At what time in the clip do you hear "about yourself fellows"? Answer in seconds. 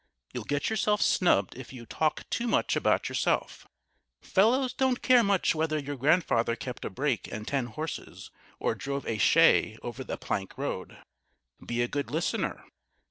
2.75-4.73